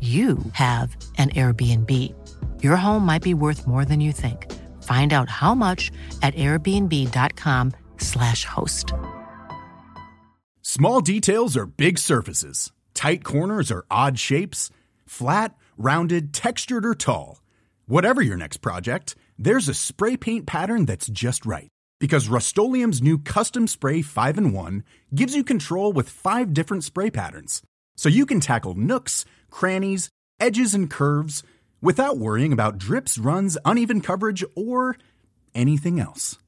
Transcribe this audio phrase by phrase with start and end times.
[0.00, 1.90] you have an Airbnb.
[2.62, 4.52] Your home might be worth more than you think.
[4.82, 5.90] Find out how much
[6.22, 8.92] at airbnb.com/slash host.
[10.60, 12.72] Small details are big surfaces.
[12.94, 14.68] Tight corners are odd shapes.
[15.06, 17.40] Flat, rounded, textured, or tall.
[17.86, 21.68] Whatever your next project, there's a spray paint pattern that's just right.
[22.00, 27.10] Because Rust new Custom Spray 5 in 1 gives you control with five different spray
[27.10, 27.62] patterns.
[27.96, 30.10] So you can tackle nooks, crannies,
[30.40, 31.42] edges, and curves
[31.80, 34.96] without worrying about drips, runs, uneven coverage, or
[35.54, 36.38] anything else.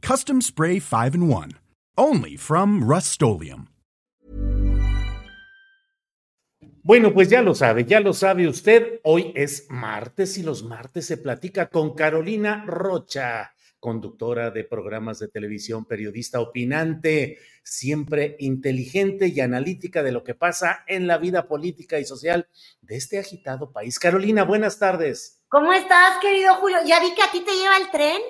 [0.00, 1.52] Custom Spray 5 and 1.
[1.96, 3.68] Only from rust -Oleum.
[6.82, 9.00] Bueno, pues ya lo sabe, ya lo sabe usted.
[9.04, 13.52] Hoy es martes y los martes se platica con Carolina Rocha.
[13.80, 20.84] Conductora de programas de televisión, periodista opinante, siempre inteligente y analítica de lo que pasa
[20.86, 22.48] en la vida política y social
[22.80, 23.98] de este agitado país.
[23.98, 25.42] Carolina, buenas tardes.
[25.48, 26.78] ¿Cómo estás, querido Julio?
[26.84, 28.20] Ya vi que a ti te lleva el tren.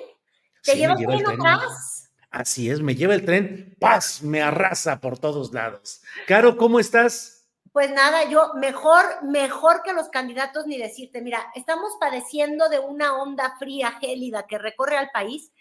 [0.63, 2.11] ¿Te lleva, el tren atrás?
[2.31, 6.01] Así es, me lleva el tren, paz, me arrasa por todos lados.
[6.27, 7.38] Caro, ¿cómo estás?
[7.71, 13.21] Pues nada, yo mejor, mejor que los candidatos ni decirte, mira, estamos padeciendo de una
[13.21, 15.51] onda fría, gélida que recorre al país,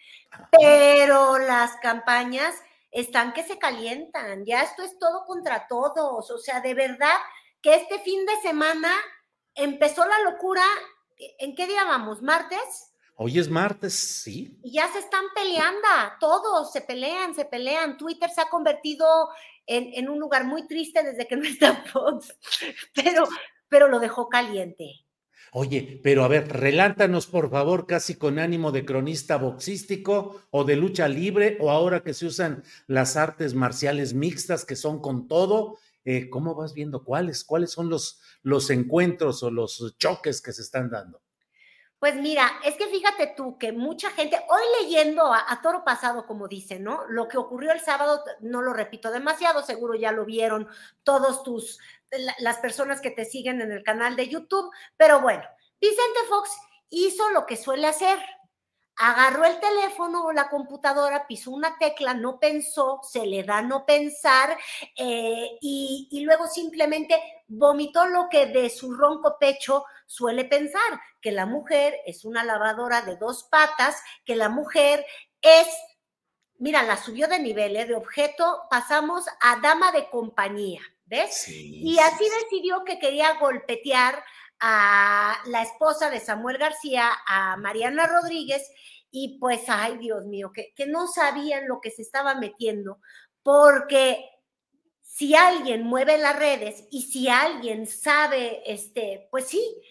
[0.51, 2.55] pero las campañas
[2.91, 7.17] están que se calientan, ya esto es todo contra todos, o sea, de verdad
[7.61, 8.91] que este fin de semana
[9.55, 10.63] empezó la locura,
[11.39, 12.23] ¿en qué día vamos?
[12.23, 12.95] ¿Martes?
[13.21, 14.57] Hoy es martes, sí.
[14.63, 15.89] Y ya se están peleando,
[16.21, 17.99] todos se pelean, se pelean.
[17.99, 19.05] Twitter se ha convertido
[19.67, 22.33] en, un lugar muy triste desde que no está Fox,
[22.95, 23.25] pero,
[23.69, 25.05] pero lo dejó caliente.
[25.51, 30.77] Oye, pero a ver, relántanos por favor, casi con ánimo de cronista boxístico o de
[30.77, 35.77] lucha libre, o ahora que se usan las artes marciales mixtas que son con todo,
[36.05, 37.43] eh, ¿cómo vas viendo cuáles?
[37.43, 41.21] ¿Cuáles son los, los encuentros o los choques que se están dando?
[41.99, 46.47] Pues mira, es que fíjate tú que mucha gente, hoy leyendo a, toro pasado, como
[46.47, 47.05] dice, ¿no?
[47.09, 50.69] Lo que ocurrió el sábado, no lo repito demasiado, seguro ya lo vieron
[51.03, 51.81] todos tus,
[52.39, 55.43] las personas que te siguen en el canal de YouTube, pero bueno,
[55.81, 56.51] Vicente Fox
[56.89, 58.19] hizo lo que suele hacer,
[58.99, 63.87] agarró el teléfono o la computadora, pisó una tecla, no pensó, se le da no
[63.87, 64.59] pensar
[64.97, 67.15] eh, y, y, luego simplemente
[67.47, 73.03] vomitó lo que de su ronco pecho suele pensar, que la mujer es una lavadora
[73.03, 75.07] de dos patas, que la mujer
[75.41, 75.69] es,
[76.59, 77.87] mira, la subió de nivel, ¿eh?
[77.87, 81.49] de objeto, pasamos a dama de compañía, ¿ves?
[81.49, 84.25] y así decidió que quería golpetear
[84.61, 88.71] a la esposa de Samuel García, a Mariana Rodríguez,
[89.11, 92.99] y pues, ay Dios mío, que, que no sabían lo que se estaba metiendo,
[93.43, 94.29] porque
[95.03, 99.83] si alguien mueve las redes y si alguien sabe, este, pues sí,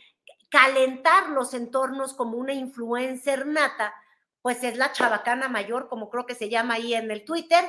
[0.50, 3.94] calentar los entornos como una influencer nata,
[4.42, 7.66] pues es la chabacana mayor, como creo que se llama ahí en el Twitter,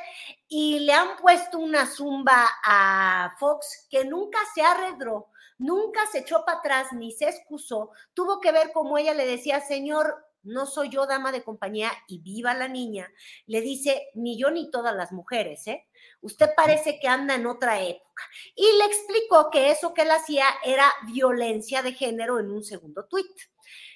[0.46, 6.44] y le han puesto una zumba a Fox que nunca se arredró, nunca se echó
[6.44, 10.88] para atrás ni se excusó, tuvo que ver como ella le decía, señor, no soy
[10.88, 13.12] yo dama de compañía y viva la niña,
[13.46, 15.86] le dice, ni yo ni todas las mujeres, ¿eh?
[16.20, 18.24] Usted parece que anda en otra época.
[18.54, 23.06] Y le explicó que eso que él hacía era violencia de género en un segundo
[23.06, 23.26] tuit.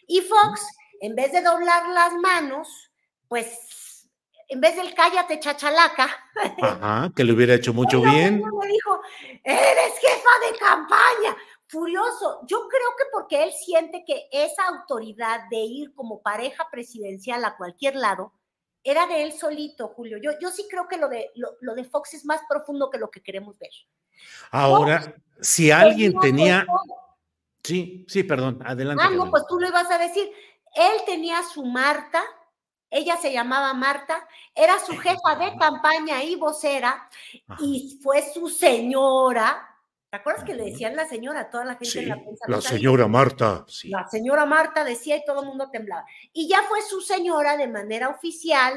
[0.06, 0.66] Y Fox,
[1.00, 2.90] en vez de doblar las manos,
[3.28, 4.08] pues
[4.48, 6.14] en vez del cállate chachalaca.
[6.60, 8.42] Ajá, que le hubiera hecho mucho bien.
[8.42, 9.00] Me dijo,
[9.42, 11.36] eres jefa de campaña
[11.72, 12.40] furioso.
[12.46, 17.56] Yo creo que porque él siente que esa autoridad de ir como pareja presidencial a
[17.56, 18.34] cualquier lado
[18.84, 20.18] era de él solito, Julio.
[20.18, 23.10] Yo, yo sí creo que lo de, lo, de Fox es más profundo que lo
[23.10, 23.70] que queremos ver.
[24.50, 26.66] Ahora, si alguien tenía...
[27.64, 29.04] Sí, sí, perdón, adelante.
[29.06, 30.30] Ah, no, pues tú lo ibas a decir.
[30.74, 32.22] Él tenía su Marta,
[32.90, 37.08] ella se llamaba Marta, era su jefa de campaña y vocera,
[37.60, 39.71] y fue su señora,
[40.12, 42.44] ¿Te acuerdas que le decían la señora toda la gente en la prensa?
[42.46, 43.64] La señora Marta.
[43.84, 46.04] La señora Marta decía y todo el mundo temblaba.
[46.34, 48.74] Y ya fue su señora de manera oficial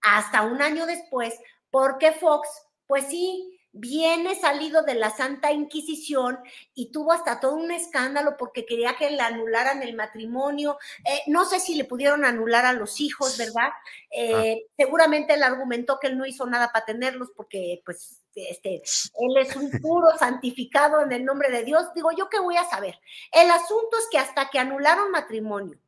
[0.00, 1.34] hasta un año después,
[1.72, 2.48] porque Fox,
[2.86, 6.38] pues sí, viene salido de la Santa Inquisición
[6.72, 10.78] y tuvo hasta todo un escándalo porque quería que le anularan el matrimonio.
[11.04, 13.70] Eh, no sé si le pudieron anular a los hijos, ¿verdad?
[14.12, 14.72] Eh, ah.
[14.76, 18.82] Seguramente él argumentó que él no hizo nada para tenerlos porque, pues, este,
[19.18, 21.86] él es un puro santificado en el nombre de Dios.
[21.94, 22.98] Digo, ¿yo qué voy a saber?
[23.32, 25.78] El asunto es que hasta que anularon matrimonio,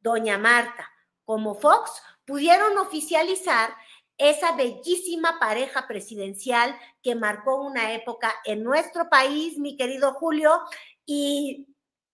[0.00, 0.90] doña Marta
[1.24, 3.74] como Fox pudieron oficializar
[4.16, 10.60] esa bellísima pareja presidencial que marcó una época en nuestro país, mi querido Julio,
[11.04, 11.66] y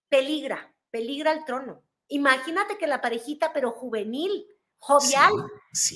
[0.08, 1.82] peligra, peligra el trono.
[2.08, 4.46] Imagínate que la parejita, pero juvenil,
[4.81, 5.32] jovial,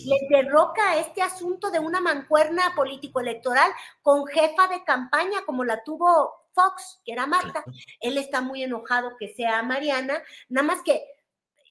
[0.05, 3.71] le derroca este asunto de una mancuerna político-electoral
[4.03, 7.65] con jefa de campaña como la tuvo Fox, que era Marta.
[8.01, 11.05] Él está muy enojado que sea Mariana, nada más que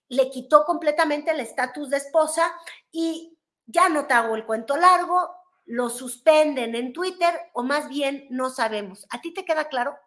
[0.09, 2.53] le quitó completamente el estatus de esposa
[2.91, 5.29] y ya no te hago el cuento largo,
[5.65, 9.05] lo suspenden en Twitter o más bien no sabemos.
[9.09, 9.97] ¿A ti te queda claro?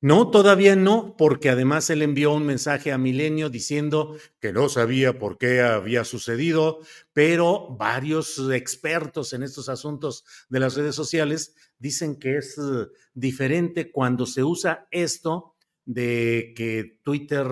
[0.00, 5.18] No, todavía no, porque además él envió un mensaje a Milenio diciendo que no sabía
[5.18, 6.78] por qué había sucedido,
[7.12, 13.90] pero varios expertos en estos asuntos de las redes sociales dicen que es eh, diferente
[13.90, 15.56] cuando se usa esto
[15.88, 17.48] de que Twitter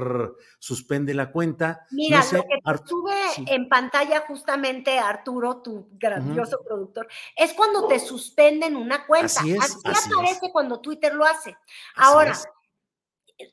[0.59, 1.87] suspende la cuenta.
[1.91, 3.15] Mira, lo que sube
[3.47, 9.41] en pantalla justamente Arturo, tu grandioso productor, es cuando te suspenden una cuenta.
[9.41, 11.57] Así, es, así, aparece cuando Twitter lo hace.
[11.95, 12.39] Ahora,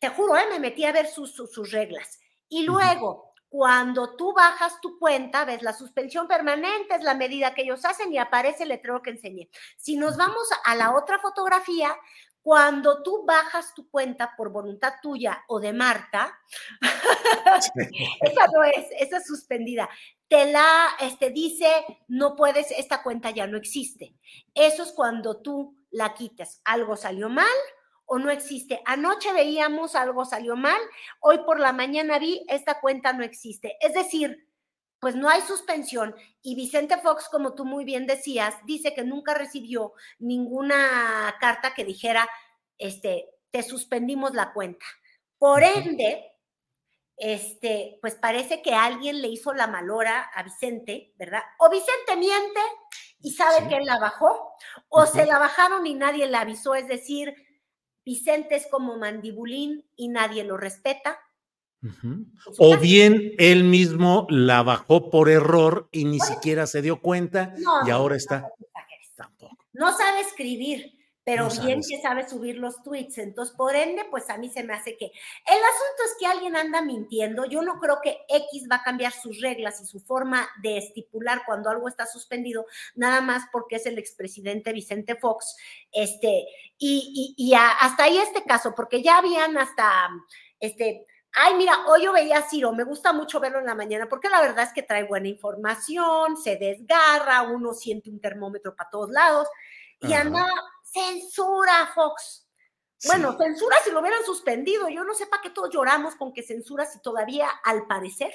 [0.01, 0.47] te juro, ¿eh?
[0.49, 2.19] me metí a ver sus, sus, reglas.
[2.49, 7.61] Y luego, cuando tú bajas tu cuenta, ves la suspensión permanente, es la medida que
[7.61, 9.49] ellos hacen y aparece el letrero que enseñé.
[9.77, 11.95] Si nos vamos a la otra fotografía,
[12.43, 16.37] cuando tú bajas tu cuenta por voluntad tuya o de Marta,
[18.21, 19.89] esa no es, esa es suspendida.
[20.27, 21.71] Te la este, dice,
[22.09, 24.13] no puedes, esta cuenta ya no existe.
[24.53, 26.59] Eso es cuando tú la quitas.
[26.65, 27.47] Algo salió mal
[28.05, 28.81] o no existe.
[28.85, 30.81] Anoche veíamos algo salió mal,
[31.21, 33.77] hoy por la mañana vi, esta cuenta no existe.
[33.79, 34.49] Es decir,
[35.03, 36.15] pues no hay suspensión.
[36.41, 41.83] Y Vicente Fox, como tú muy bien decías, dice que nunca recibió ninguna carta que
[41.83, 42.29] dijera,
[42.77, 44.85] este, te suspendimos la cuenta.
[45.37, 46.31] Por ende,
[47.17, 51.43] este, pues parece que alguien le hizo la malora a Vicente, ¿verdad?
[51.59, 52.61] O Vicente miente
[53.19, 54.55] y sabe que él la bajó,
[54.87, 57.35] o se la bajaron y nadie la avisó, es decir,
[58.05, 61.19] Vicente es como mandibulín y nadie lo respeta.
[61.83, 67.53] Pues o bien él mismo la bajó por error y ni siquiera se dio cuenta
[67.85, 68.47] y ahora está.
[69.73, 70.93] No sabe escribir,
[71.25, 73.17] pero bien que sabe subir los tweets.
[73.17, 75.11] Entonces, por ende, pues a mí se me hace que el
[75.57, 77.45] asunto es que alguien anda mintiendo.
[77.45, 81.41] Yo no creo que X va a cambiar sus reglas y su forma de estipular
[81.45, 82.65] cuando algo está suspendido,
[82.95, 85.57] nada más porque es el expresidente Vicente Fox.
[85.91, 86.45] Este,
[86.77, 90.09] y, y, y hasta ahí este caso, porque ya habían hasta
[90.59, 94.07] este Ay, mira, hoy yo veía a Ciro, me gusta mucho verlo en la mañana
[94.07, 98.89] porque la verdad es que trae buena información, se desgarra, uno siente un termómetro para
[98.91, 99.47] todos lados
[99.99, 100.45] y anda,
[100.83, 102.47] censura, Fox.
[103.05, 104.89] Bueno, censura si lo hubieran suspendido.
[104.89, 108.33] Yo no sé para qué todos lloramos con que censura si todavía, al parecer,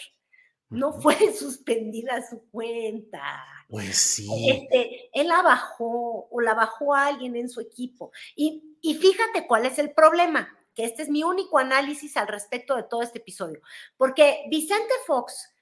[0.68, 3.44] no fue suspendida su cuenta.
[3.68, 4.28] Pues sí.
[4.50, 8.12] Este, él la bajó o la bajó a alguien en su equipo.
[8.34, 12.76] Y, y fíjate cuál es el problema que este es mi único análisis al respecto
[12.76, 13.60] de todo este episodio,
[13.96, 15.52] porque Vicente Fox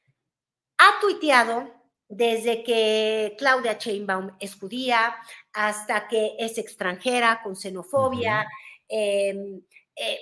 [0.76, 1.72] ha tuiteado
[2.06, 5.16] desde que Claudia Chainbaum es judía
[5.54, 8.46] hasta que es extranjera con xenofobia,
[8.88, 9.62] em,
[9.96, 10.20] eh,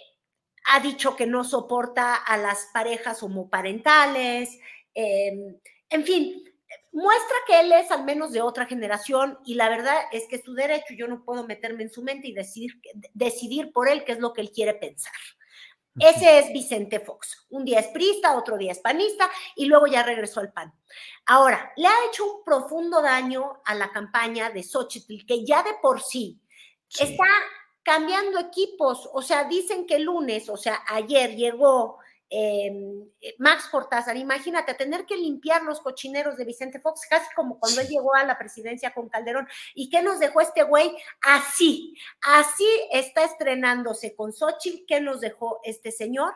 [0.67, 4.61] ha dicho que no soporta a las parejas homoparentales,
[4.95, 5.59] em,
[5.91, 6.54] en fin,
[6.93, 10.55] muestra que él es al menos de otra generación y la verdad es que su
[10.55, 12.81] derecho, yo no puedo meterme en su mente y decidir,
[13.13, 15.13] decidir por él qué es lo que él quiere pensar.
[15.99, 17.47] Ese es Vicente Fox.
[17.51, 20.73] Un día es prista, otro día es panista y luego ya regresó al PAN.
[21.27, 25.75] Ahora, le ha hecho un profundo daño a la campaña de Xochitl, que ya de
[25.81, 26.41] por sí.
[26.99, 27.25] está
[27.85, 29.09] cambiando equipos.
[29.13, 31.99] O sea, dicen que el lunes, o sea, ayer llegó
[32.37, 37.81] eh, Max Cortázar, imagínate, tener que limpiar los cochineros de Vicente Fox, casi como cuando
[37.81, 39.47] él llegó a la presidencia con Calderón.
[39.75, 40.97] ¿Y qué nos dejó este güey?
[41.23, 46.35] Así, así está estrenándose con Xochitl, ¿qué nos dejó este señor?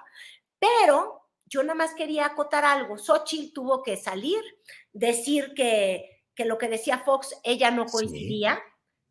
[0.61, 2.97] Pero yo nada más quería acotar algo.
[2.97, 4.41] Xochitl tuvo que salir,
[4.93, 8.63] decir que, que lo que decía Fox, ella no coincidía.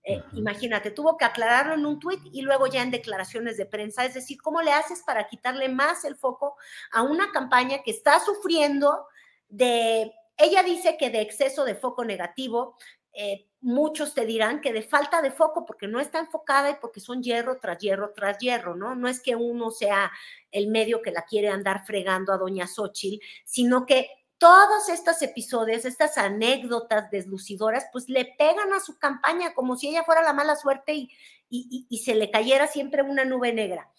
[0.09, 4.05] Eh, imagínate, tuvo que aclararlo en un tuit y luego ya en declaraciones de prensa.
[4.05, 6.55] Es decir, ¿cómo le haces para quitarle más el foco
[6.93, 9.05] a una campaña que está sufriendo
[9.49, 12.77] de, ella dice que de exceso de foco negativo,
[13.11, 17.01] eh, muchos te dirán que de falta de foco porque no está enfocada y porque
[17.01, 18.95] son hierro tras hierro tras hierro, ¿no?
[18.95, 20.09] No es que uno sea
[20.51, 25.85] el medio que la quiere andar fregando a doña Xochitl, sino que todos estos episodios,
[25.85, 30.55] estas anécdotas deslucidoras, pues le pegan a su campaña como si ella fuera la mala
[30.55, 31.09] suerte y,
[31.49, 33.91] y, se le cayera siempre una nube negra.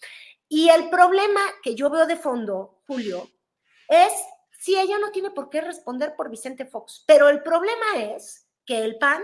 [0.47, 3.29] Y el problema que yo veo de fondo, Julio,
[3.87, 4.13] es
[4.59, 8.83] si ella no tiene por qué responder por Vicente Fox, pero el problema es que
[8.83, 9.21] el PAN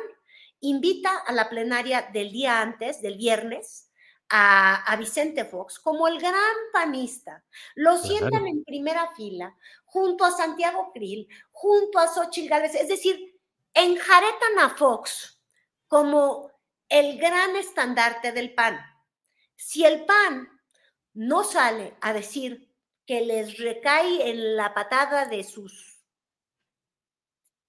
[0.60, 3.90] invita a la plenaria del día antes, del viernes,
[4.30, 7.44] a, Vicente Fox como el gran panista.
[7.76, 9.56] Lo sientan en primera fila,
[9.86, 13.40] junto a Santiago Krill, junto a Xochitl Gálvez, es decir,
[13.74, 15.42] enjaretan a Fox
[15.88, 16.52] como
[16.90, 18.80] el gran estandarte del PAN.
[19.56, 20.50] Si el PAN
[21.14, 22.74] no sale a decir
[23.06, 25.94] que les recae en la patada de sus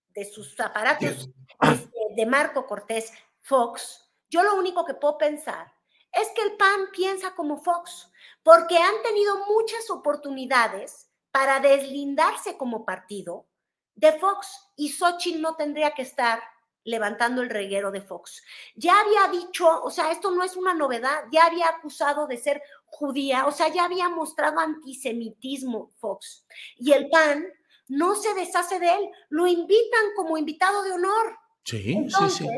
[0.08, 1.28] de sus aparatos
[1.60, 5.75] este, de Marco Cortés, Fox, yo lo único que puedo pensar
[6.12, 8.10] es que el PAN piensa como Fox,
[8.42, 13.46] porque han tenido muchas oportunidades para deslindarse como partido
[13.94, 16.40] de Fox y Xochitl no tendría que estar
[16.84, 18.42] levantando el reguero de Fox.
[18.76, 22.62] Ya había dicho, o sea, esto no es una novedad, ya había acusado de ser
[22.86, 26.46] judía, o sea, ya había mostrado antisemitismo Fox.
[26.78, 27.46] Y el PAN
[27.88, 31.38] no se deshace de él, lo invitan como invitado de honor.
[31.64, 32.48] Sí, sí, sí.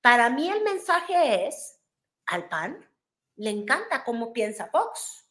[0.00, 1.73] Para mí el mensaje es,
[2.26, 2.78] al PAN
[3.36, 5.24] le encanta cómo piensa Fox.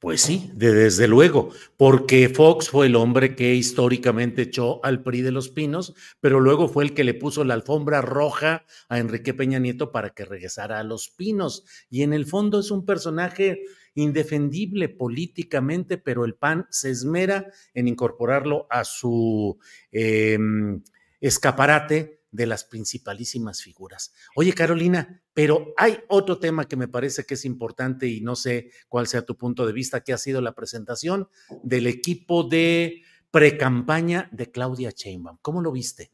[0.00, 5.32] Pues sí, desde luego, porque Fox fue el hombre que históricamente echó al PRI de
[5.32, 9.58] los Pinos, pero luego fue el que le puso la alfombra roja a Enrique Peña
[9.58, 11.64] Nieto para que regresara a los Pinos.
[11.90, 17.88] Y en el fondo es un personaje indefendible políticamente, pero el PAN se esmera en
[17.88, 19.58] incorporarlo a su
[19.90, 20.80] em,
[21.20, 24.12] escaparate de las principalísimas figuras.
[24.36, 28.70] Oye, Carolina, pero hay otro tema que me parece que es importante y no sé
[28.88, 31.28] cuál sea tu punto de vista, que ha sido la presentación
[31.62, 35.38] del equipo de precampaña de Claudia Sheinbaum.
[35.42, 36.10] ¿Cómo lo viste?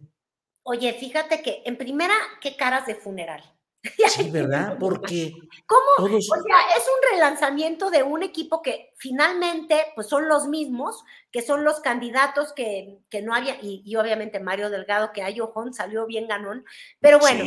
[0.63, 3.43] Oye, fíjate que en primera, qué caras de funeral.
[4.09, 4.77] Sí, ¿verdad?
[4.79, 5.33] Porque.
[5.67, 6.09] ¿Cómo?
[6.09, 11.43] O sea, es un relanzamiento de un equipo que finalmente, pues son los mismos, que
[11.43, 16.07] son los candidatos que, que no había, y, obviamente Mario Delgado, que hay ojón, salió
[16.07, 16.65] bien ganón.
[17.01, 17.45] Pero bueno,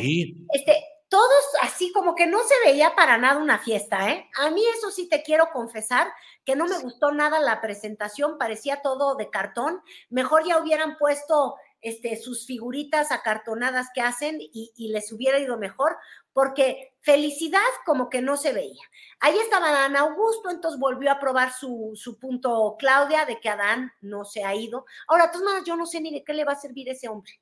[0.54, 4.30] este, todos así como que no se veía para nada una fiesta, ¿eh?
[4.38, 6.08] A mí eso sí te quiero confesar,
[6.46, 9.82] que no me gustó nada la presentación, parecía todo de cartón.
[10.10, 15.96] Mejor ya hubieran puesto este, sus figuritas acartonadas que hacen y, les hubiera ido mejor,
[16.38, 18.84] porque felicidad como que no se veía.
[19.22, 24.24] Ahí estaba Adán Augusto, entonces volvió a probar su, punto Claudia de que Adán no
[24.24, 24.86] se ha ido.
[25.08, 27.42] Ahora, todas maneras, yo no sé ni de qué le va a servir ese hombre.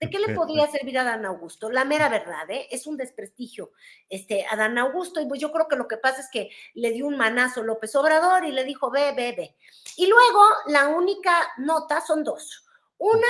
[0.00, 1.70] ¿De qué le podría servir a Adán Augusto?
[1.70, 2.66] La mera verdad, ¿eh?
[2.68, 3.70] es un desprestigio.
[4.08, 7.06] Este, Adán Augusto, y pues yo creo que lo que pasa es que le dio
[7.06, 9.56] un manazo López Obrador y le dijo, ve, ve, ve.
[9.98, 12.66] Y luego la única nota son dos.
[12.98, 13.28] Una,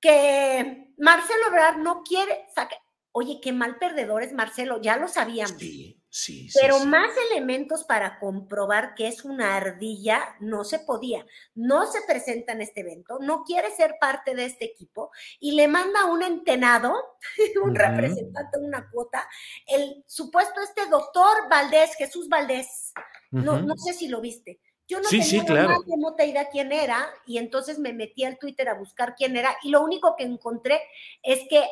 [0.00, 2.83] que Marcelo Ebrard no quiere sacar.
[3.16, 5.56] Oye, qué mal perdedor es Marcelo, ya lo sabíamos.
[5.56, 11.24] Sí, sí, Pero más elementos para comprobar que es una ardilla no se podía.
[11.54, 15.68] No se presenta en este evento, no quiere ser parte de este equipo y le
[15.68, 16.92] manda un entenado,
[17.62, 19.28] un representante, una cuota,
[19.68, 22.92] el supuesto este doctor Valdés, Jesús Valdés.
[23.30, 25.80] no, no sé si lo viste yo no tenía claro.
[25.96, 29.70] más idea quién era y entonces me metí al Twitter a buscar quién era y
[29.70, 30.80] lo único que encontré
[31.22, 31.64] es que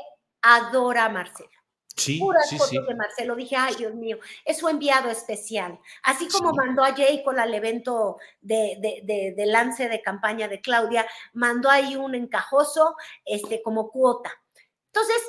[0.42, 1.50] adora a Marcelo.
[1.96, 3.36] Sí, Puras sí, fotos de Marcelo.
[3.36, 5.78] Dije, ay, Dios mío, es su enviado especial.
[6.02, 11.06] Así como mandó a Jacob al evento de, de, de, lance de campaña de Claudia,
[11.32, 14.32] mandó ahí un encajoso este, como cuota.
[14.86, 15.22] Entonces,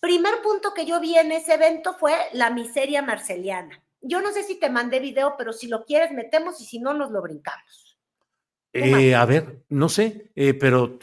[0.00, 3.82] primer punto que yo vi en ese evento fue la miseria marceliana.
[4.02, 6.94] Yo no sé si te mandé video, pero si lo quieres, metemos y si no,
[6.94, 7.89] nos lo brincamos.
[8.72, 10.98] Eh, a ver, no sé, eh, pero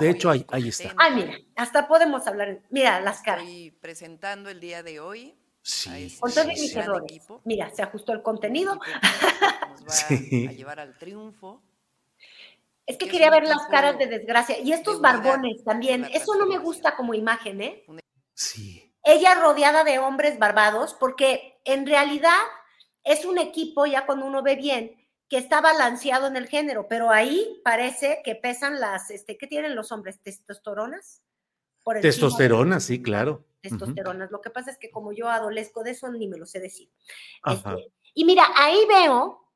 [0.00, 0.94] de hecho ahí, está.
[0.96, 2.60] Ah, mira, hasta podemos hablar.
[2.70, 3.44] Mira, las caras.
[3.44, 5.34] Estoy presentando el día de hoy.
[5.60, 6.06] Sí.
[6.06, 7.22] Este Con todos mis errores.
[7.44, 8.76] Mira, se ajustó el contenido.
[8.76, 10.06] Nos va
[10.50, 11.62] a llevar al triunfo.
[12.86, 14.58] Es que quería ver las caras de desgracia.
[14.58, 16.06] Y estos barbones también.
[16.12, 17.84] Eso no me gusta como imagen, ¿eh?
[18.34, 22.38] Sí ella rodeada de hombres barbados, porque en realidad
[23.04, 24.96] es un equipo, ya cuando uno ve bien,
[25.32, 29.74] que está balanceado en el género, pero ahí parece que pesan las, este, ¿qué tienen
[29.74, 30.20] los hombres?
[30.20, 31.22] ¿Testosteronas?
[32.02, 33.42] Testosterona, sí, claro.
[33.62, 34.28] testosterona.
[34.30, 36.90] Lo que pasa es que como yo adolezco de eso, ni me lo sé decir.
[37.46, 39.48] Este, y mira, ahí veo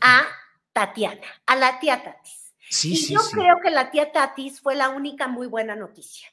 [0.00, 0.26] a
[0.72, 2.52] Tatiana, a la tía Tatis.
[2.68, 3.36] Sí, y sí, yo sí.
[3.36, 6.26] creo que la tía Tatis fue la única muy buena noticia.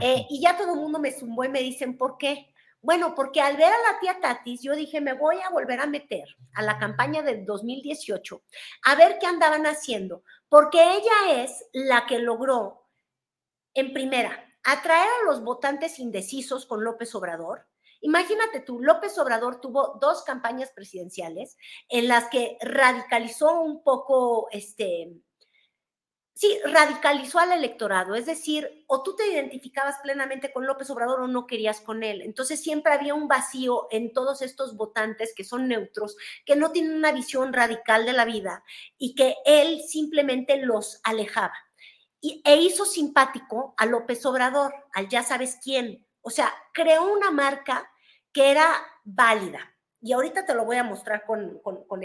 [0.00, 2.52] Eh, y ya todo el mundo me zumbó y me dicen, ¿por qué?
[2.88, 5.86] Bueno, porque al ver a la tía Tatis, yo dije, me voy a volver a
[5.86, 8.42] meter a la campaña del 2018
[8.84, 12.88] a ver qué andaban haciendo, porque ella es la que logró,
[13.74, 17.66] en primera, atraer a los votantes indecisos con López Obrador.
[18.00, 21.58] Imagínate tú, López Obrador tuvo dos campañas presidenciales
[21.90, 25.12] en las que radicalizó un poco, este,
[26.38, 31.26] sí, radicalizó al electorado, es decir, o tú te identificabas plenamente con López Obrador o
[31.26, 32.22] no querías con él.
[32.22, 36.16] Entonces siempre había un vacío en todos estos votantes que son neutros,
[36.46, 38.62] que no tienen una visión radical de la vida
[38.98, 41.54] y que él simplemente los alejaba.
[42.20, 46.06] Y, e hizo simpático a López Obrador, al ya sabes quién.
[46.20, 47.90] O sea, creó una marca
[48.32, 49.74] que era válida.
[50.00, 52.04] Y ahorita te lo voy a mostrar con, con, con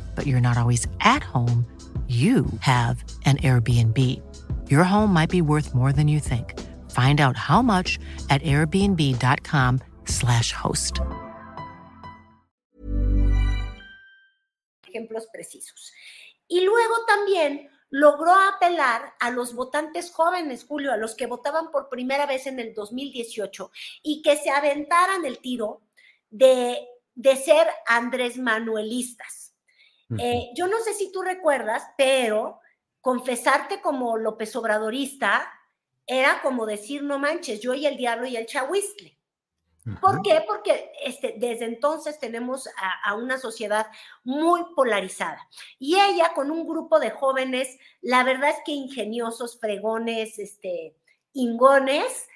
[0.15, 1.65] but you're not always at home,
[2.07, 3.97] you have an Airbnb.
[4.69, 6.59] Your home might be worth more than you think.
[6.91, 7.97] Find out how much
[8.29, 10.99] at airbnb.com/slash host.
[14.91, 15.93] ejemplos precisos.
[16.47, 21.89] Y luego también logró apelar a los votantes jóvenes, Julio, a los que votaban por
[21.89, 23.71] primera vez en el 2018
[24.03, 25.81] y que se aventaran el tiro
[26.29, 29.40] de, de ser Andrés Manuelistas.
[30.11, 30.21] Uh -huh.
[30.21, 32.59] eh, yo no sé si tú recuerdas, pero
[32.99, 35.49] confesarte como López Obradorista
[36.05, 39.17] era como decir, no manches, yo y el diablo y el chahuistle.
[39.85, 39.99] Uh -huh.
[39.99, 40.43] ¿Por qué?
[40.45, 43.87] Porque este, desde entonces tenemos a, a, una sociedad
[44.23, 45.47] muy polarizada.
[45.79, 50.95] Y ella con un grupo de jóvenes, la verdad es que ingeniosos, fregones, este,
[51.33, 52.27] ingones,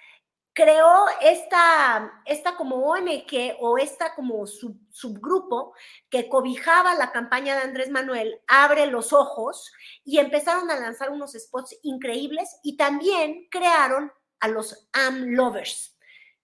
[0.56, 5.74] creó esta, esta como ONG o esta como sub, subgrupo
[6.10, 9.72] que cobijaba la campaña de Andrés Manuel, abre los ojos
[10.06, 15.96] y empezaron a lanzar unos spots increíbles y también crearon a los AM Lovers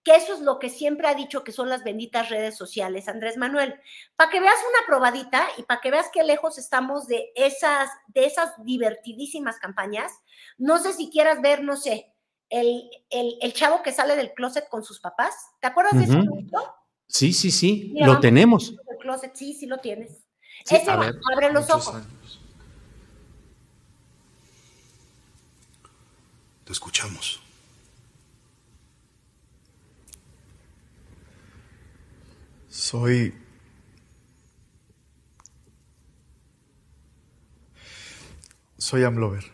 [0.04, 3.36] que eso es lo que siempre ha dicho que son las benditas redes sociales, Andrés
[3.36, 3.80] Manuel.
[4.16, 8.26] Para que veas una probadita y para que veas qué lejos estamos de esas, de
[8.26, 10.12] esas divertidísimas campañas,
[10.58, 12.11] no sé si quieras ver, no sé,
[12.52, 15.34] el, el, el chavo que sale del closet con sus papás.
[15.58, 15.98] ¿Te acuerdas uh -huh.
[16.00, 16.74] de ese momento?
[17.06, 18.76] Sí, sí, sí, Mira, lo tenemos.
[18.90, 20.24] El closet, sí, sí lo tienes.
[20.64, 21.94] Sí, ese va, abre los ojos.
[21.94, 22.40] Años.
[26.64, 27.40] Te escuchamos.
[32.68, 33.34] Soy...
[38.76, 39.44] Soy Amlover.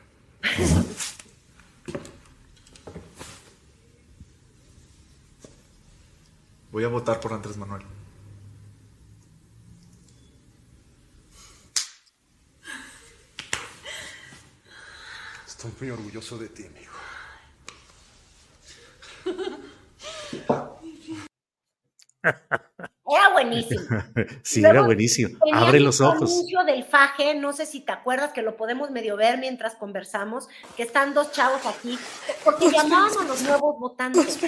[6.78, 7.82] Voy a votar por Andrés Manuel.
[15.44, 16.92] Estoy muy orgulloso de ti, amigo.
[23.10, 23.82] Era buenísimo.
[24.44, 25.36] Sí, Luego, era buenísimo.
[25.52, 26.30] Abre los ojos.
[26.30, 29.74] El anuncio del faje, no sé si te acuerdas que lo podemos medio ver mientras
[29.74, 31.98] conversamos, que están dos chavos aquí,
[32.44, 34.38] porque llamaban a los nuevos votantes.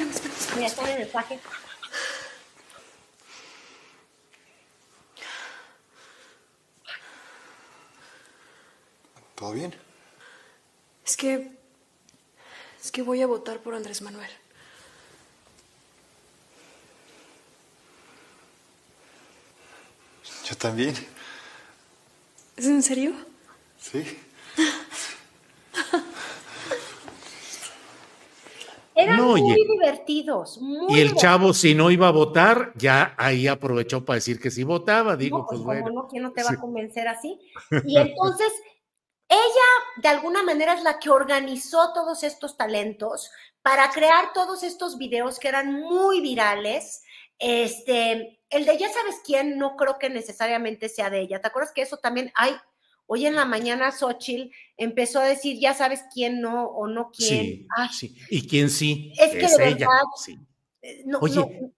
[0.54, 1.40] Mira, están en el faje.
[9.40, 9.74] ¿Todo bien?
[11.04, 11.50] Es que.
[12.84, 14.30] Es que voy a votar por Andrés Manuel.
[20.48, 20.94] Yo también.
[22.56, 23.12] ¿Es en serio?
[23.78, 24.02] Sí.
[28.94, 30.58] Era Bueno, muy divertidos.
[30.60, 31.22] Muy Y el divertidos.
[31.22, 35.16] chavo, si no iba a votar, ya ahí aprovechó para decir que sí votaba.
[35.16, 35.84] Digo, No, pues, pues, bueno.
[35.88, 36.08] ¿cómo no?
[36.08, 36.56] ¿Quién no te va Sí.
[36.56, 37.38] a convencer así?
[37.86, 38.52] Y entonces,
[39.30, 43.30] ella de alguna manera es la que organizó todos estos talentos
[43.62, 47.02] para crear todos estos videos que eran muy virales.
[47.38, 51.40] Este, el de ya sabes quién, no creo que necesariamente sea de ella.
[51.40, 52.54] ¿Te acuerdas que eso también, ay,
[53.06, 57.44] hoy en la mañana Xochitl empezó a decir ya sabes quién no o no quién?
[57.44, 58.16] Sí, Ay, sí.
[58.30, 59.12] ¿Y quién sí?
[59.18, 59.86] Es que de ella.
[59.88, 60.38] verdad, Sí.
[60.82, 61.72] eh, no, Oye, no,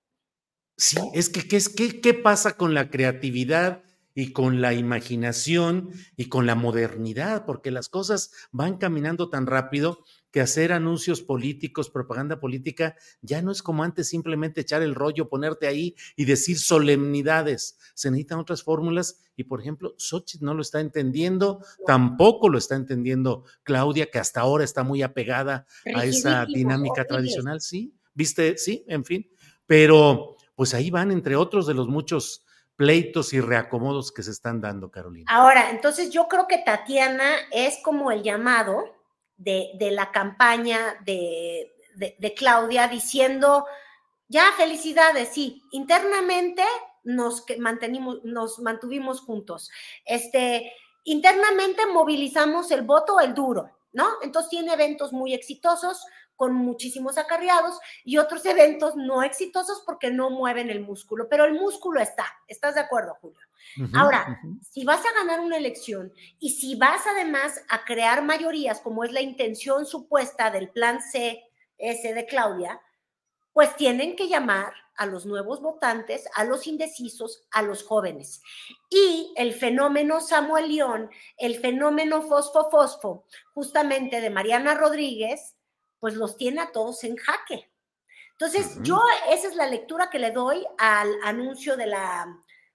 [0.77, 3.83] Sí, es que ¿qué, qué, ¿qué pasa con la creatividad
[4.15, 7.45] y con la imaginación y con la modernidad?
[7.47, 13.53] Porque las cosas van caminando tan rápido que hacer anuncios políticos, propaganda política, ya no
[13.53, 17.79] es como antes simplemente echar el rollo, ponerte ahí y decir solemnidades.
[17.95, 22.77] Se necesitan otras fórmulas y, por ejemplo, Xochitl no lo está entendiendo, tampoco lo está
[22.77, 28.85] entendiendo Claudia, que hasta ahora está muy apegada a esa dinámica tradicional, sí, viste, sí,
[28.89, 29.31] en fin,
[29.67, 32.45] pero pues ahí van entre otros de los muchos
[32.83, 35.25] pleitos y reacomodos que se están dando, Carolina.
[35.33, 38.97] Ahora, entonces yo creo que Tatiana es como el llamado
[39.37, 43.67] de, de la campaña de, de- Claudia diciendo,
[44.27, 46.65] ya felicidades, sí, internamente
[47.05, 49.71] nos, mantenimos, nos mantuvimos juntos.
[50.05, 50.73] Este,
[51.05, 54.09] internamente movilizamos el voto, el duro, ¿no?
[54.23, 56.05] Entonces tiene eventos muy exitosos
[56.37, 61.55] con muchísimos acarreados y otros eventos no exitosos porque no mueven el músculo, pero el
[61.55, 62.27] músculo está.
[62.49, 63.41] ¿Estás de acuerdo, Julio?
[63.95, 69.05] Ahora, si vas a ganar una elección y si vas además a crear mayorías, como
[69.05, 71.45] es la intención supuesta del plan C,
[71.79, 72.81] ese de Claudia,
[73.53, 78.43] pues tienen que llamar a los nuevos votantes, a los indecisos, a los jóvenes.
[78.91, 85.57] Y el fenómeno Samuel León, el fenómeno Fosfo Fosfo, justamente de Mariana Rodríguez,
[86.03, 87.71] pues los tiene a todos en jaque.
[88.33, 92.27] Entonces, yo esa es la lectura que le doy al anuncio de la,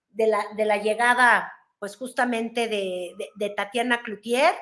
[0.08, 4.56] de la, de la llegada, pues justamente de, de- de Tatiana Cloutier,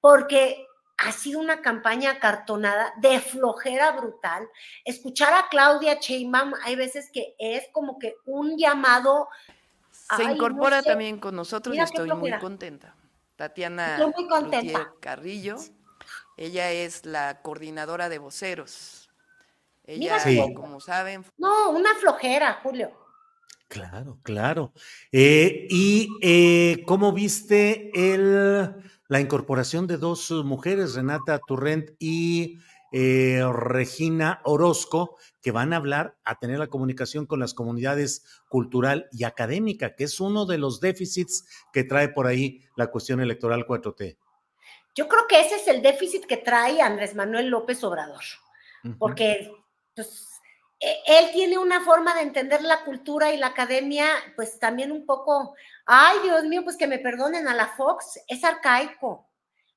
[0.00, 4.48] porque ha sido una campaña acartonada de flojera brutal.
[4.84, 9.28] Escuchar a Claudia Sheinbaum hay veces que es como que un llamado.
[9.92, 10.88] Se ay, no incorpora sé.
[10.88, 12.96] también con nosotros Mira y estoy muy contenta.
[13.36, 14.92] Tatiana Estoy muy contenta.
[15.00, 15.58] Carrillo,
[16.38, 19.10] ella es la coordinadora de voceros.
[19.84, 20.38] Ella, Sí.
[20.54, 22.92] como saben, No, una flojera, Julio.
[23.68, 24.72] Claro, claro.
[25.12, 28.74] Eh, ¿Y eh, cómo viste el,
[29.08, 32.58] la incorporación de dos mujeres, Renata Turrent y
[32.92, 39.08] eh, Regina Orozco, que van a hablar, a tener la comunicación con las comunidades cultural
[39.12, 43.66] y académica, que es uno de los déficits que trae por ahí la cuestión electoral
[43.66, 44.16] 4T?
[44.94, 48.24] Yo creo que ese es el déficit que trae Andrés Manuel López Obrador.
[48.98, 49.50] Porque
[49.94, 50.28] pues,
[50.80, 55.04] e- él tiene una forma de entender la cultura y la academia, pues también un
[55.04, 55.54] poco,
[55.86, 59.28] ay Dios mío, pues que me perdonen a la Fox, es arcaico,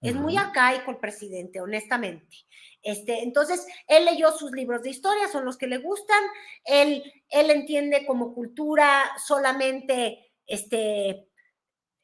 [0.01, 2.37] es muy arcaico el presidente, honestamente.
[2.81, 6.23] Este, entonces, él leyó sus libros de historia, son los que le gustan,
[6.65, 11.27] él, él entiende como cultura solamente este,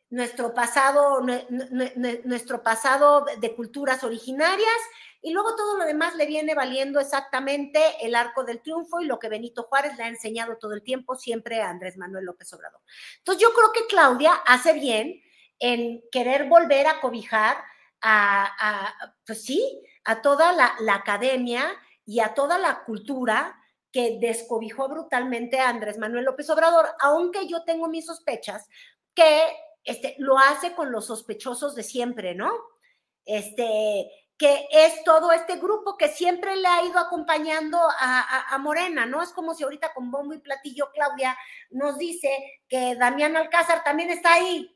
[0.09, 4.77] nuestro pasado, nue- nue- nue- nuestro pasado de- culturas originarias,
[5.21, 9.19] y luego todo lo demás le viene valiendo exactamente el arco del triunfo y lo
[9.19, 12.79] que Benito Juárez le ha enseñado todo el tiempo, siempre a Andrés Manuel López Obrador.
[13.17, 15.21] Entonces yo creo que Claudia hace bien
[15.59, 17.57] en querer volver a cobijar
[17.99, 21.67] a, a, pues sí, a toda la, la academia
[22.05, 23.59] y a toda la cultura
[23.91, 28.69] que descobijó brutalmente a Andrés Manuel López Obrador, aunque yo tengo mis sospechas
[29.15, 29.41] que
[29.87, 32.51] este, lo hace con los sospechosos de siempre, ¿no?
[33.25, 38.57] Este, que es todo este grupo que siempre le ha ido acompañando a, a- a
[38.59, 39.21] Morena, ¿no?
[39.23, 41.35] Es como si ahorita con bombo y platillo Claudia
[41.71, 42.29] nos dice
[42.69, 44.73] que Damián Alcázar también está ahí,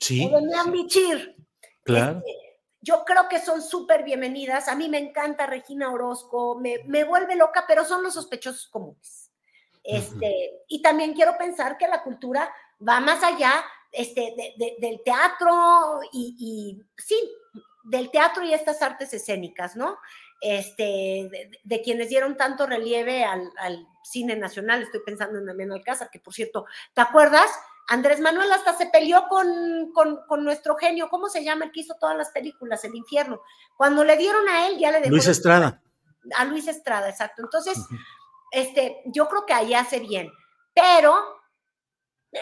[0.00, 1.36] Sí, o Damián Bichir.
[1.84, 2.18] claro.
[2.18, 4.68] Este, yo creo que son súper bienvenidas.
[4.68, 9.30] A mí me encanta Regina Orozco, me, me vuelve loca, pero son los sospechosos comunes.
[9.82, 12.52] Este, Y también quiero pensar que la cultura
[12.86, 17.16] va más allá este, de- de- del teatro y, y sí,
[17.84, 19.98] del teatro y estas artes escénicas, ¿no?
[20.40, 20.82] Este,
[21.30, 26.10] de, de quienes dieron tanto relieve al, al cine nacional, estoy pensando en Damián Alcázar,
[26.10, 27.50] que por cierto, ¿te acuerdas?
[27.90, 31.64] Andrés Manuel hasta se peleó con, con, con nuestro genio, ¿cómo se llama?
[31.64, 33.40] El que hizo todas las películas, El Infierno.
[33.76, 35.82] Cuando le dieron a él, ya le dejó Luis Estrada.
[36.36, 37.42] a Luis Estrada, exacto.
[37.42, 37.78] Entonces,
[38.52, 40.30] este, yo creo que ahí hace bien,
[40.74, 41.16] pero
[42.32, 42.38] eh,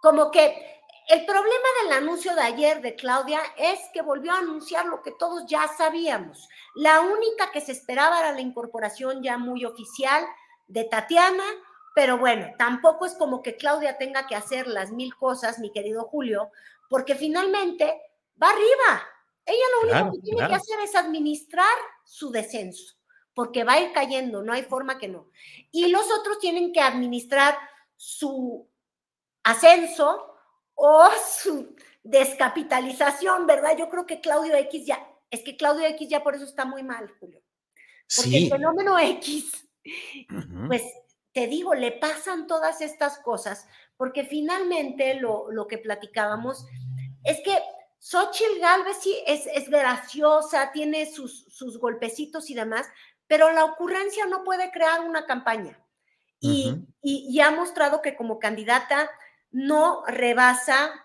[0.00, 4.84] como que El problema del anuncio de ayer de Claudia es que volvió a anunciar
[4.84, 6.50] lo que todos ya sabíamos.
[6.74, 10.22] La única que se esperaba era la incorporación ya muy oficial
[10.66, 11.44] de Tatiana,
[11.94, 16.04] pero bueno, tampoco es como que Claudia tenga que hacer las mil cosas, mi querido
[16.04, 16.50] Julio,
[16.90, 17.86] porque finalmente
[18.40, 19.02] va arriba.
[19.46, 22.96] Ella lo único que tiene que hacer es administrar su descenso,
[23.32, 25.30] porque va a ir cayendo, no hay forma que no.
[25.72, 27.56] Y los otros tienen que administrar
[27.96, 28.68] su
[29.48, 30.34] ascenso
[30.74, 31.08] o
[31.42, 33.76] su descapitalización, ¿verdad?
[33.76, 36.82] Yo creo que Claudio X ya, es que Claudio X ya por eso está muy
[36.82, 37.42] mal, Julio.
[38.16, 39.68] Porque el fenómeno X,
[40.66, 40.82] pues
[41.32, 43.66] te digo, le pasan todas estas cosas,
[43.98, 46.64] porque finalmente lo, lo que platicábamos
[47.24, 47.58] es que
[47.98, 52.86] Xochitl Galvez sí es, es graciosa, tiene sus, sus golpecitos y demás,
[53.26, 55.78] pero la ocurrencia no puede crear una campaña.
[56.40, 59.10] Y, y, ha mostrado que como candidata
[59.50, 61.04] no rebasa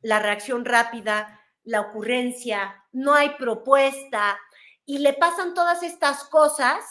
[0.00, 4.38] la reacción rápida, la ocurrencia, no hay propuesta
[4.84, 6.84] y le pasan todas estas cosas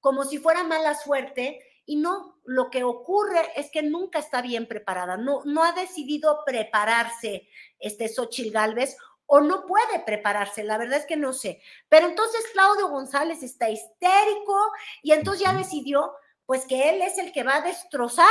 [0.00, 4.66] como si fuera mala suerte y no, lo que ocurre es que nunca está bien
[4.66, 10.98] preparada, no, no ha decidido prepararse este Xochil Gálvez o no puede prepararse, la verdad
[10.98, 11.60] es que no sé.
[11.88, 16.12] Pero entonces Claudio González está histérico y entonces ya decidió
[16.46, 18.26] pues que él es el que va a destrozar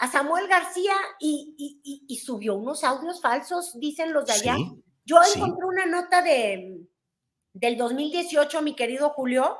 [0.00, 4.56] a Samuel García y, subió unos audios falsos, dicen los de allá.
[5.04, 6.80] Yo encontré una nota de,
[7.52, 9.58] del 2018, mi querido Julio,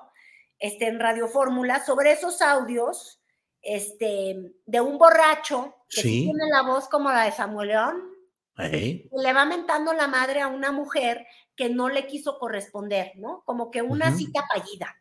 [0.59, 3.20] este, en Radio Fórmula, sobre esos audios
[3.61, 8.11] este, de un borracho que tiene la voz como la de Samuel León.
[8.57, 13.42] Le va mentando la madre a una mujer que no le quiso corresponder, ¿no?
[13.44, 14.96] Como que una cita fallida.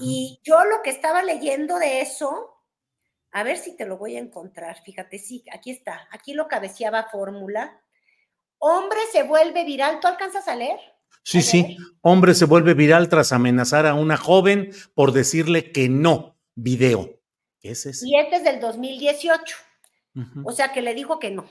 [0.00, 2.55] Y yo lo que estaba leyendo de eso,
[3.36, 4.82] a ver si te lo voy a encontrar.
[4.82, 6.08] Fíjate, sí, aquí está.
[6.10, 7.82] Aquí lo cabeceaba fórmula.
[8.56, 10.00] Hombre se vuelve viral.
[10.00, 10.78] ¿Tú alcanzas a leer?
[11.22, 11.76] Sí, sí.
[12.00, 16.38] Hombre se vuelve viral tras amenazar a una joven por decirle que no.
[16.54, 17.20] Video.
[17.60, 18.08] ¿Qué es ese?
[18.08, 19.54] Y este es del 2018.
[20.42, 21.44] O sea que le dijo que no.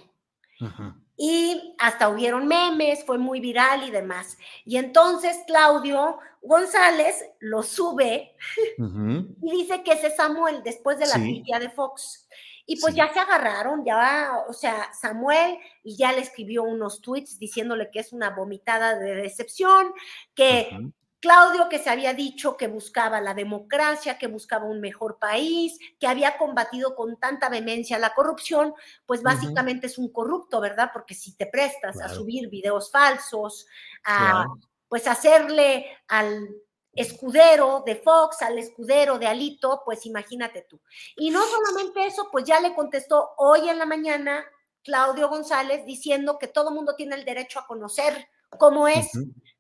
[1.15, 1.54] Y
[1.85, 4.39] hasta hubieron memes, fue muy viral y demás.
[4.65, 8.35] Y entonces Claudio González lo sube
[8.77, 11.43] y dice que ese Samuel después de la sí.
[11.47, 12.27] de Fox.
[12.65, 17.37] Y pues ya se agarraron, ya, o sea, Samuel y ya le escribió unos tweets
[17.37, 19.93] diciéndole que es una vomitada de decepción,
[20.33, 20.75] que
[21.25, 26.05] Claudio que se había dicho que buscaba la democracia, que buscaba un mejor país, que
[26.05, 28.75] había combatido con tanta vehemencia la corrupción,
[29.07, 30.91] pues básicamente es un corrupto, ¿verdad?
[30.93, 33.65] Porque si te prestas a subir videos falsos,
[34.03, 34.45] a
[34.87, 36.47] pues hacerle al
[36.93, 40.79] escudero de Fox, al escudero de Alito, pues imagínate tú.
[41.15, 44.45] Y no solamente eso, pues ya le contestó hoy en la mañana
[44.83, 49.09] Claudio González diciendo que todo mundo tiene el derecho a conocer cómo es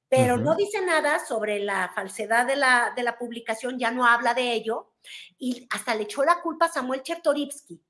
[0.09, 4.33] pero no dice nada sobre la falsedad de la, de la publicación, ya no habla
[4.33, 4.93] de ello,
[5.37, 7.81] y hasta le echó la culpa a Samuel Chertorivsky.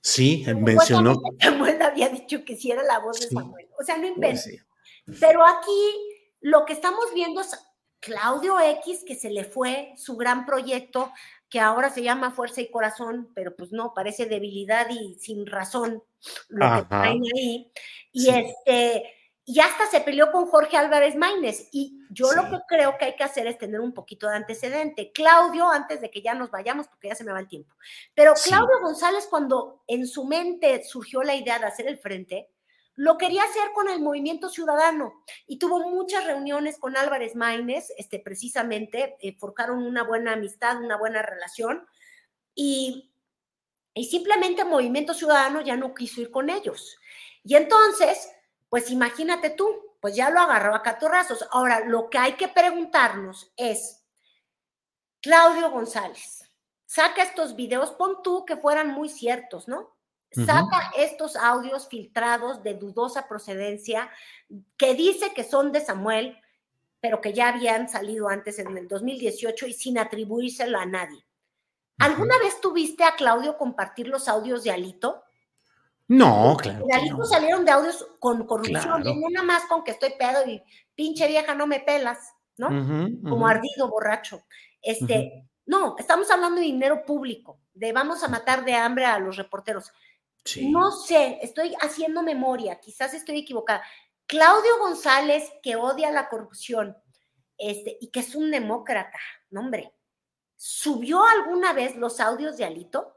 [0.00, 1.20] Sí, mencionó.
[1.40, 3.68] Samuel había dicho que sí era la voz de Samuel.
[3.78, 4.42] O sea, no inventa.
[5.18, 7.58] Pero aquí lo que estamos viendo es
[8.00, 11.12] Claudio X, que se le fue su gran proyecto,
[11.48, 16.02] que ahora se llama Fuerza y Corazón, pero pues no, parece debilidad y sin razón
[16.48, 17.72] lo que traen ahí.
[18.12, 21.68] Y este y hasta se peleó con Jorge Álvarez Maínez.
[21.72, 25.12] Y yo lo que creo que hay que hacer es tener un poquito de antecedente.
[25.12, 27.74] Claudio, antes de que ya nos vayamos, porque ya se me va el tiempo,
[28.14, 32.50] pero Claudio González, cuando en su mente surgió la idea de hacer el frente,
[32.96, 38.18] lo quería hacer con el movimiento ciudadano y tuvo muchas reuniones con Álvarez Maínez, este,
[38.18, 41.86] precisamente, eh, forjaron una buena amistad, una buena relación
[42.54, 43.10] y,
[43.94, 46.98] y simplemente movimiento ciudadano ya no quiso ir con ellos.
[47.42, 48.28] Y entonces
[48.70, 51.46] pues imagínate tú, pues ya lo agarró a catorrazos.
[51.50, 54.02] Ahora, lo que hay que preguntarnos es,
[55.20, 56.50] Claudio González,
[56.86, 59.94] saca estos videos, pon tú que fueran muy ciertos, ¿no?
[60.32, 64.08] Saca estos audios filtrados de dudosa procedencia
[64.76, 66.38] que dice que son de Samuel,
[67.00, 71.26] pero que ya habían salido antes en el 2018 y sin atribuírselo a nadie.
[71.98, 75.24] ¿Alguna vez tuviste a Claudio compartir los audios de Alito?
[76.10, 76.86] No, claro.
[76.86, 77.24] De no.
[77.24, 80.60] salieron de audios con corrupción, no nada más con que estoy pedo y
[80.92, 82.66] pinche vieja no me pelas, ¿no?
[83.22, 84.42] Como ardido borracho.
[84.82, 89.36] Este, no, estamos hablando de dinero público, de vamos a matar de hambre a los
[89.36, 89.92] reporteros.
[90.62, 93.80] No sé, estoy haciendo memoria, quizás estoy equivocada.
[94.26, 96.96] Claudio González, que odia la corrupción,
[97.56, 99.18] este, y que es un demócrata,
[99.50, 99.94] no hombre,
[100.56, 103.14] ¿subió alguna vez los audios de Alito?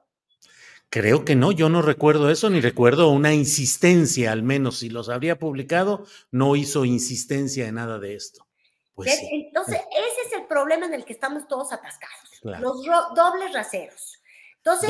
[0.94, 5.10] Creo que no, yo no recuerdo eso, ni recuerdo una insistencia, al menos si los
[5.10, 8.46] habría publicado, no hizo insistencia en nada de esto.
[8.94, 9.28] Pues sí.
[9.32, 14.22] Entonces, ese es el problema en el que estamos todos atascados, los dobles raseros.
[14.58, 14.88] Entonces,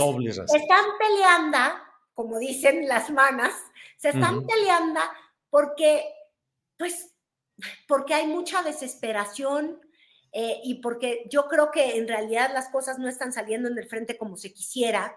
[0.53, 1.57] están peleando,
[2.13, 3.53] como dicen las manas,
[3.95, 4.99] se están peleando
[5.49, 6.03] porque,
[6.75, 7.13] pues,
[7.87, 9.79] porque hay mucha desesperación,
[10.33, 13.87] eh, y porque yo creo que en realidad las cosas no están saliendo en el
[13.87, 15.15] frente como se quisiera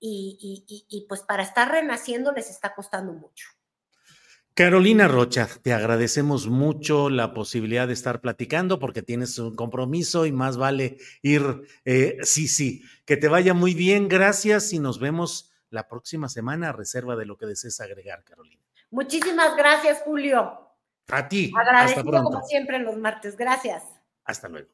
[0.00, 3.46] y, pues para estar renaciendo les está costando mucho.
[4.54, 10.32] Carolina Rocha, te agradecemos mucho la posibilidad de estar platicando porque tienes un compromiso y
[10.32, 11.42] más vale ir,
[11.84, 16.68] eh, sí, sí, que te vaya muy bien, gracias y nos vemos la próxima semana
[16.68, 18.62] a reserva de lo que desees agregar, Carolina.
[18.90, 20.60] Muchísimas gracias, Julio.
[21.08, 21.52] A ti.
[21.54, 22.30] Agradecido hasta pronto.
[22.30, 23.82] como siempre en los martes, gracias.
[24.24, 24.73] Hasta luego.